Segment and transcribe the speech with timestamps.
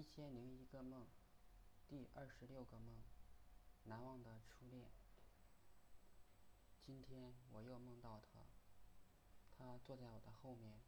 [0.00, 1.06] 一千零一个梦，
[1.86, 3.02] 第二十六个梦，
[3.84, 4.90] 难忘的初恋。
[6.80, 8.40] 今天我又梦到他，
[9.50, 10.80] 他坐在我的后面。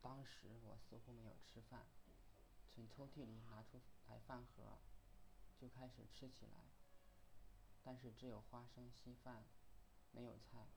[0.00, 1.88] 当时我似乎没有吃饭，
[2.70, 4.78] 从抽屉里拿出来饭盒，
[5.60, 6.70] 就开始吃起来。
[7.82, 9.44] 但是只有花生稀饭，
[10.12, 10.68] 没有菜。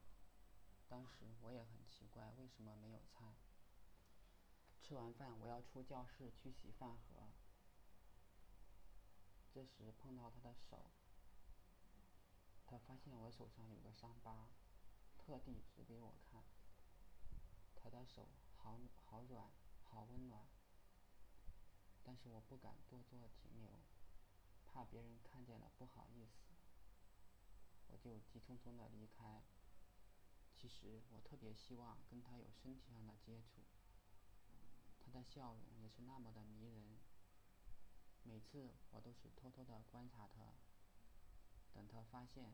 [0.89, 3.35] 当时我也很奇怪，为什么没有菜？
[4.91, 7.31] 吃完饭，我要出教室去洗饭盒。
[9.49, 10.91] 这时碰到他的手，
[12.65, 14.49] 他发现我手上有个伤疤，
[15.17, 16.43] 特地指给我看。
[17.73, 18.27] 他的手
[18.57, 19.49] 好好软，
[19.81, 20.45] 好温暖。
[22.03, 23.71] 但是我不敢多做停留，
[24.67, 26.51] 怕别人看见了不好意思。
[27.87, 29.41] 我就急匆匆的离开。
[30.53, 33.61] 其实我特别希望跟他有身体上的接触。
[35.11, 36.97] 的笑容也是那么的迷人。
[38.23, 40.53] 每次我都是偷偷的观察他，
[41.73, 42.53] 等他发现，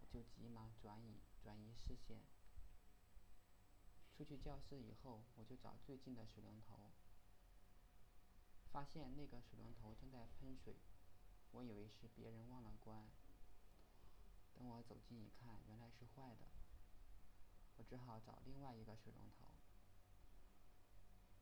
[0.00, 2.22] 我就急忙转移转移视线。
[4.16, 6.90] 出去教室以后，我就找最近的水龙头，
[8.72, 10.76] 发现那个水龙头正在喷水，
[11.50, 13.08] 我以为是别人忘了关。
[14.54, 16.46] 等我走近一看，原来是坏的，
[17.76, 19.57] 我只好找另外一个水龙头。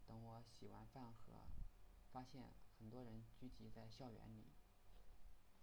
[0.06, 1.48] 等我洗完饭盒，
[2.12, 4.46] 发现很多人聚集在校园里，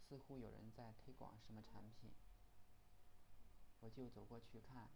[0.07, 2.11] 似乎有人在推广什么产品。
[3.79, 4.89] 我就走过去看，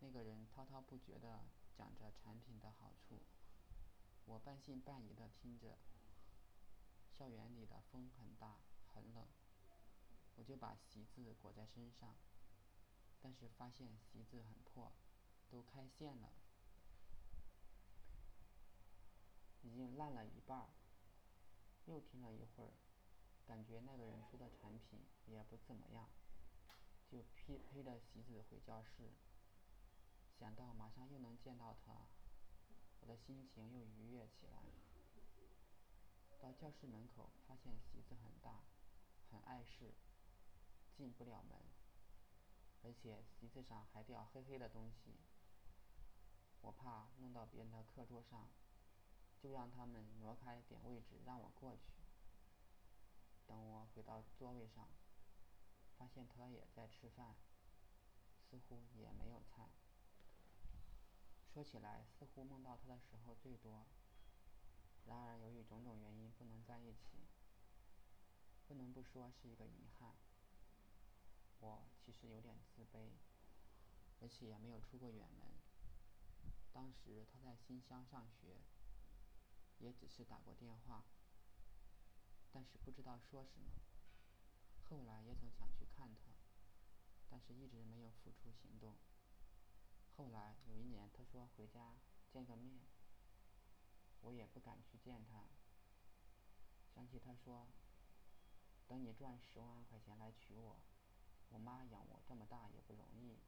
[0.00, 1.44] 那个人滔滔不绝地
[1.76, 3.22] 讲着产品的好处，
[4.26, 5.78] 我半信半疑地听着。
[7.10, 8.60] 校园里的风很大，
[8.94, 9.26] 很冷，
[10.36, 12.16] 我就把席子裹在身上，
[13.20, 14.92] 但是发现席子很破，
[15.50, 16.32] 都开线了。
[19.62, 20.68] 已经烂了一半儿。
[21.86, 22.72] 又听了一会儿，
[23.46, 26.08] 感觉那个人说的产品也不怎么样，
[27.10, 29.10] 就披披着席子回教室。
[30.38, 32.08] 想到马上又能见到他，
[33.00, 34.62] 我的心情又愉悦起来。
[36.38, 38.62] 到教室门口，发现席子很大，
[39.30, 39.94] 很碍事，
[40.94, 41.58] 进不了门，
[42.84, 45.16] 而且席子上还掉黑黑的东西，
[46.60, 48.50] 我怕弄到别人的课桌上。
[49.42, 51.92] 就让他们挪开点位置，让我过去。
[53.46, 54.88] 等我回到座位上，
[55.96, 57.36] 发现他也在吃饭，
[58.50, 59.70] 似乎也没有菜。
[61.54, 63.86] 说起来，似乎梦到他的时候最多。
[65.06, 67.26] 然而由于种种原因不能在一起，
[68.66, 70.14] 不能不说是一个遗憾。
[71.60, 73.12] 我其实有点自卑，
[74.20, 75.48] 而且也没有出过远门。
[76.72, 78.60] 当时他在新乡上学。
[79.78, 81.04] 也只是打过电话，
[82.52, 83.70] 但是不知道说什么。
[84.88, 86.32] 后来也曾想去看他，
[87.28, 88.96] 但是一直没有付出行动。
[90.16, 91.96] 后来有一年，他说回家
[92.32, 92.80] 见个面，
[94.22, 95.44] 我也不敢去见他。
[96.94, 97.68] 想起他说，
[98.86, 100.80] 等你赚十万块钱来娶我，
[101.50, 103.38] 我妈养我这么大也不容易。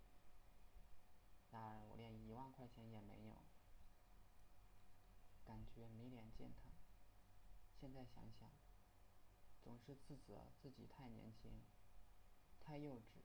[1.50, 3.49] 然而我连一万块钱也没有。
[5.50, 6.70] 感觉没脸见他。
[7.80, 8.48] 现在想想，
[9.64, 11.50] 总是自责自己太年轻，
[12.60, 13.18] 太幼稚，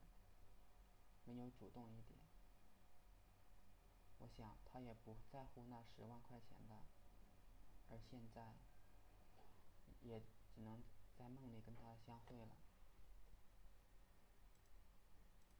[1.24, 2.18] 没有主动一点。
[4.18, 6.82] 我想他也不在乎那十万块钱的，
[7.90, 8.56] 而现在，
[10.02, 10.18] 也
[10.52, 10.82] 只能
[11.16, 12.65] 在梦里跟他相会了。